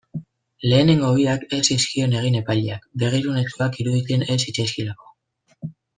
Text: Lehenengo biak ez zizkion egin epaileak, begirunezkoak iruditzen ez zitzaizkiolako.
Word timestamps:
Lehenengo 0.69 1.09
biak 1.17 1.43
ez 1.57 1.59
zizkion 1.75 2.17
egin 2.21 2.37
epaileak, 2.39 2.87
begirunezkoak 3.05 3.81
iruditzen 3.85 4.29
ez 4.29 4.39
zitzaizkiolako. 4.45 5.15